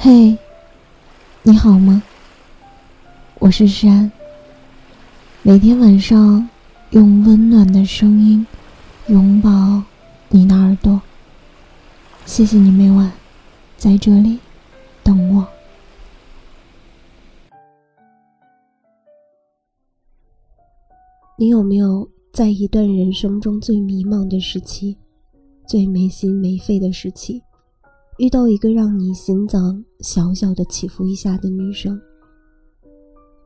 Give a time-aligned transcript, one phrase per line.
[0.00, 0.38] 嘿，
[1.42, 2.00] 你好吗？
[3.40, 4.08] 我是山。
[5.42, 6.48] 每天晚上
[6.90, 8.46] 用温暖的声音
[9.08, 9.82] 拥抱
[10.28, 11.02] 你的耳朵。
[12.24, 13.10] 谢谢你每晚
[13.76, 14.38] 在这里
[15.02, 15.44] 等我。
[21.36, 24.96] 你有没有在一段人生中最迷茫的时期，
[25.66, 27.42] 最没心没肺的时期？
[28.18, 31.96] 遇到一个让你心脏小小的起伏一下的女生，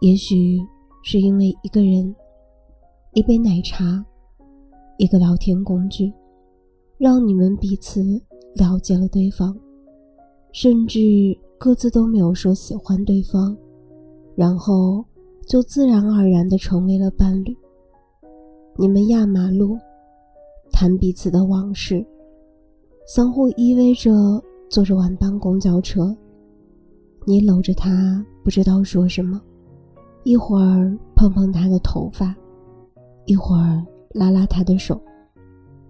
[0.00, 0.58] 也许
[1.04, 2.12] 是因为一个人、
[3.12, 4.04] 一杯奶茶、
[4.98, 6.12] 一个聊天工具，
[6.98, 8.02] 让你们彼此
[8.56, 9.56] 了解了对方，
[10.50, 10.98] 甚至
[11.58, 13.56] 各自都没有说喜欢对方，
[14.34, 15.04] 然后
[15.46, 17.56] 就自然而然的成为了伴侣。
[18.76, 19.78] 你们压马路，
[20.72, 22.04] 谈彼此的往事，
[23.06, 24.42] 相互依偎着。
[24.68, 26.14] 坐着晚班公交车，
[27.24, 29.40] 你搂着他，不知道说什么，
[30.24, 32.34] 一会儿碰碰他的头发，
[33.24, 35.00] 一会儿拉拉他的手，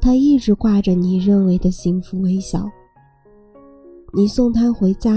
[0.00, 2.68] 他一直挂着你认为的幸福微笑。
[4.12, 5.12] 你送他回家，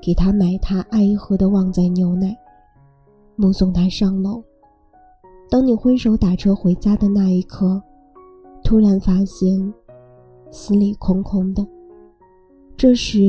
[0.00, 2.36] 给他买他爱喝的旺仔牛奶，
[3.36, 4.42] 目送他上楼。
[5.48, 7.82] 当你挥手打车回家的那一刻，
[8.64, 9.72] 突然发现
[10.50, 11.66] 心里空空的。
[12.82, 13.20] 这时，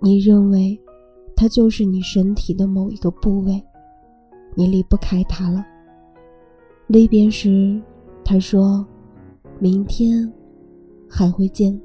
[0.00, 0.80] 你认为，
[1.36, 3.62] 它就是你身体的某一个部位，
[4.54, 5.62] 你离不开它了。
[6.86, 7.78] 离别时，
[8.24, 8.82] 他说
[9.60, 10.32] ：“明天
[11.06, 11.78] 还会见。”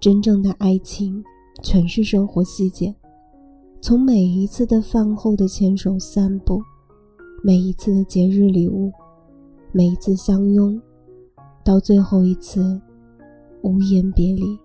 [0.00, 1.22] 真正的爱情，
[1.62, 2.92] 全是生活细节，
[3.80, 6.60] 从每一次的饭后的牵手散步，
[7.40, 8.90] 每一次的节日礼物，
[9.70, 10.82] 每一次相拥，
[11.64, 12.80] 到最后一次
[13.62, 14.58] 无言别离。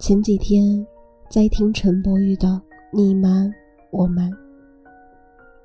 [0.00, 0.84] 前几天
[1.28, 2.48] 在听陈柏宇的
[2.90, 3.52] 《你瞒
[3.90, 4.30] 我瞒》，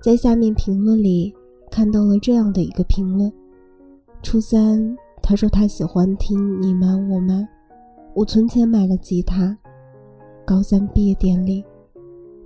[0.02, 1.34] 在下面评论里
[1.72, 3.32] 看到了这样的一个评论：
[4.22, 7.44] 初三，他说他喜欢听《你瞒我瞒》，
[8.14, 9.58] 我存钱买了吉他。
[10.46, 11.64] 高三毕业典礼，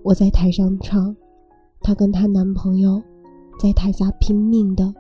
[0.03, 1.14] 我在台上唱，
[1.81, 3.02] 她跟她男朋友
[3.59, 4.94] 在台下拼命的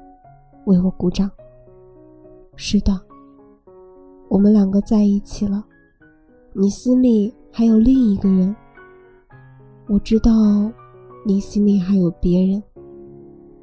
[0.65, 1.29] 为我鼓掌。
[2.55, 2.99] 是的，
[4.27, 5.63] 我们两个在一起了。
[6.61, 8.53] 你心里还有另一个人，
[9.87, 10.29] 我知道，
[11.25, 12.61] 你心里还有别人，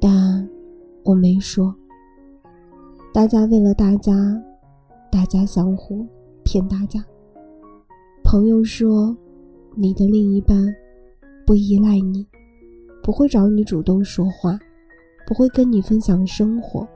[0.01, 0.49] 但
[1.03, 1.71] 我没说。
[3.13, 4.11] 大家为了大家，
[5.11, 6.03] 大家相互
[6.43, 6.99] 骗大家。
[8.23, 9.15] 朋友说，
[9.75, 10.57] 你的另一半
[11.45, 12.25] 不依赖你，
[13.03, 14.57] 不会找你主动说话，
[15.27, 16.87] 不会跟你分享生活，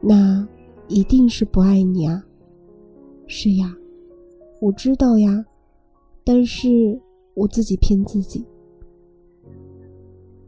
[0.00, 0.48] 那
[0.88, 2.24] 一定是不爱你啊。
[3.26, 3.76] 是呀。
[4.58, 5.44] 我知道呀，
[6.24, 6.98] 但是
[7.34, 8.44] 我自己骗自己。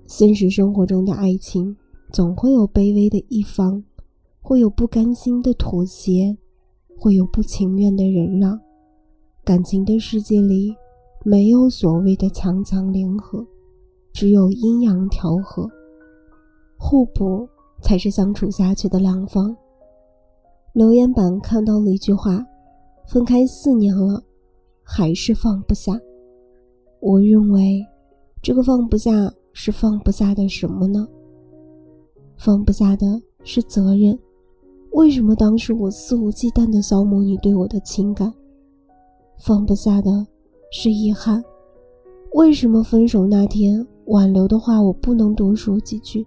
[0.06, 1.76] 现实生活中的爱情，
[2.10, 3.84] 总会有卑微的一方，
[4.41, 6.34] 会有不甘心的妥协，
[6.96, 8.58] 会有不情愿的忍让。
[9.44, 10.75] 感情的世界里，
[11.22, 13.46] 没有所谓的强强联合，
[14.14, 15.69] 只有阴阳调和，
[16.78, 17.46] 互补
[17.82, 19.54] 才是相处下去的良方。
[20.72, 22.42] 留言板看到了一句话。
[23.08, 24.22] 分开四年了，
[24.82, 25.98] 还是放不下。
[27.00, 27.82] 我认为，
[28.42, 31.08] 这个放不下是放不下的什么呢？
[32.36, 34.16] 放不下的是责任。
[34.91, 38.30] 为什么当时我肆无忌惮地消磨你对我的情感？
[39.38, 40.26] 放不下的
[40.70, 41.42] 是遗憾。
[42.34, 46.26] 为什么分手那天挽留的话我不能多说几句？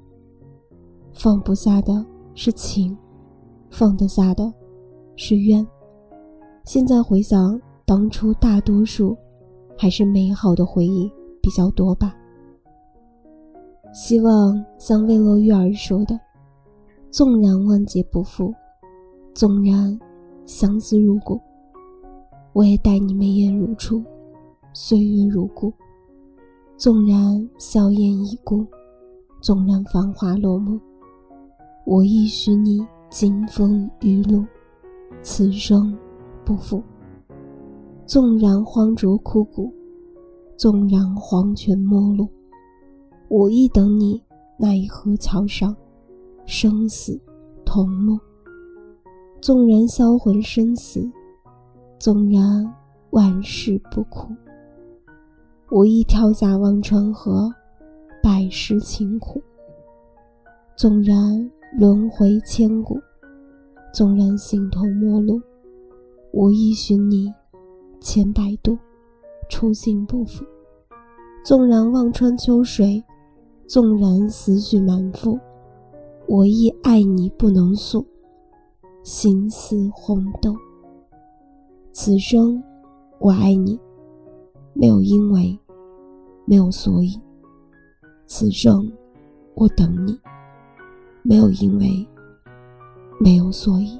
[1.14, 2.04] 放不下的
[2.34, 2.98] 是情，
[3.70, 4.52] 放得下的
[5.16, 5.64] 是怨。
[6.64, 9.18] 现在回想当初，大多数
[9.78, 11.12] 还是美好的回忆
[11.42, 12.16] 比较多吧。
[13.94, 16.18] 希望像魏洛玉儿说的
[17.10, 18.54] ：“纵然万劫不复，
[19.34, 20.00] 纵然
[20.46, 21.42] 相思如故，
[22.54, 24.02] 我也待你眉眼如初，
[24.72, 25.74] 岁月如故。
[26.78, 28.66] 纵然笑颜已故，
[29.42, 30.80] 纵然繁华落幕，
[31.86, 34.46] 我亦许你金风玉露，
[35.24, 35.98] 此生。”
[36.52, 36.84] 不负。
[38.06, 39.74] 纵然荒竹枯骨，
[40.58, 42.28] 纵然黄泉陌路，
[43.30, 44.22] 我亦等你
[44.60, 45.74] 那一河桥上，
[46.46, 47.18] 生死
[47.64, 48.20] 同落。
[49.40, 51.10] 纵然销魂生死，
[51.98, 52.70] 纵然
[53.12, 54.36] 万事不苦，
[55.70, 57.50] 我亦跳下忘川河，
[58.22, 59.42] 百世情苦。
[60.76, 61.50] 纵然
[61.80, 63.00] 轮回千古，
[63.94, 65.42] 纵然形同陌路。
[66.34, 67.34] 我亦寻你，
[68.00, 68.78] 千百度，
[69.50, 70.46] 初心不腐。
[71.44, 73.04] 纵然望穿秋水，
[73.68, 75.38] 纵然思绪满腹，
[76.28, 78.06] 我亦爱你不能诉，
[79.04, 80.56] 心似红豆。
[81.92, 82.64] 此生
[83.20, 83.78] 我爱你，
[84.74, 85.60] 没有因为，
[86.46, 87.20] 没有所以。
[88.26, 88.90] 此生
[89.56, 90.18] 我等你，
[91.24, 92.08] 没有因为，
[93.20, 94.00] 没有所以。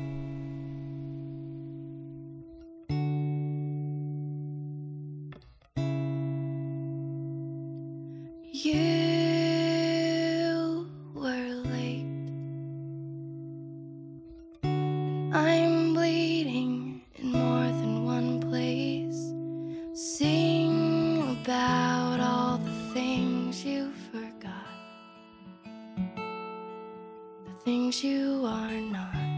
[8.63, 8.77] You
[11.15, 12.05] were late.
[15.33, 19.33] I'm bleeding in more than one place.
[19.99, 24.67] Sing about all the things you forgot,
[26.05, 29.30] the things you are not.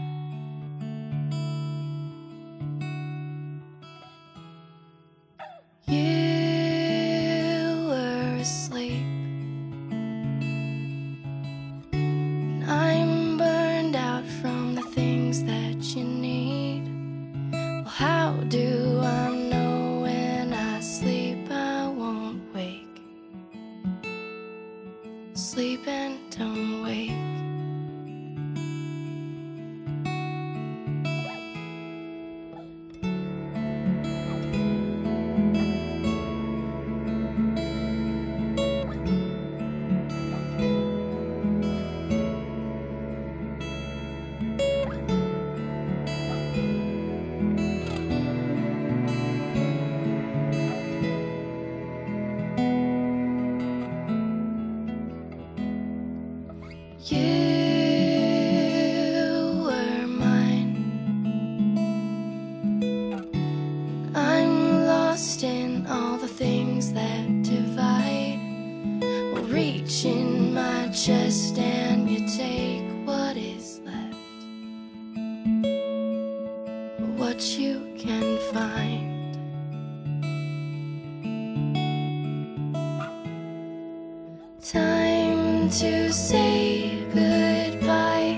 [84.64, 88.34] Time to say goodbye.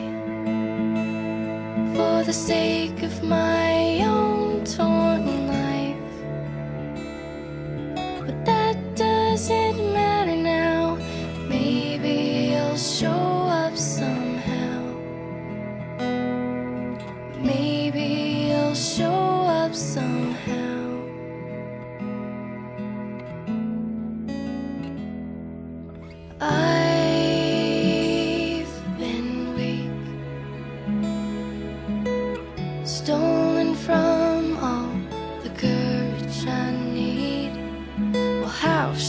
[1.94, 3.66] For the sake of my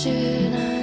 [0.07, 0.76] should I?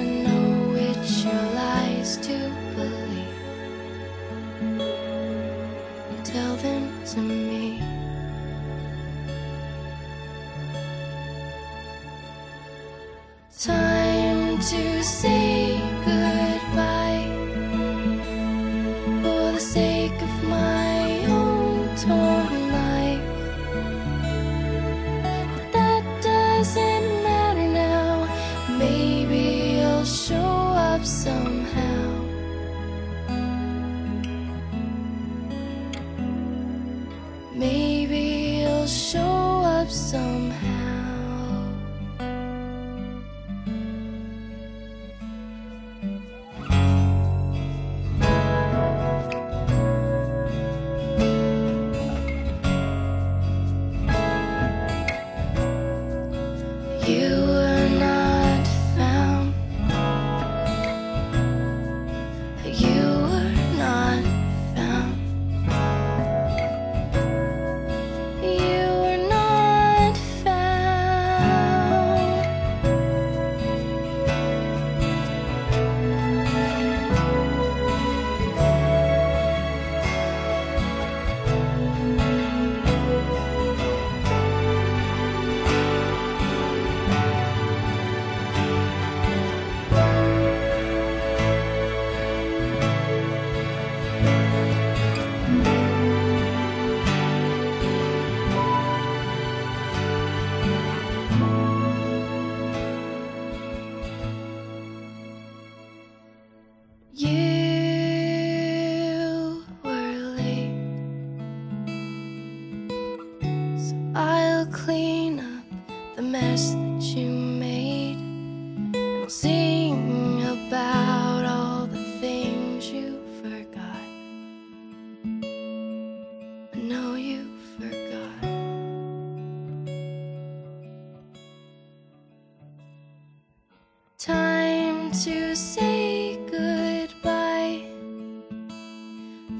[135.23, 137.81] To say goodbye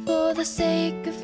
[0.05, 1.23] for the sake of